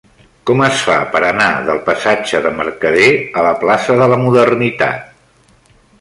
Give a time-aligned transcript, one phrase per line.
[0.49, 3.11] Com es fa per anar del passatge de Mercader
[3.43, 5.09] a la plaça de la Modernitat?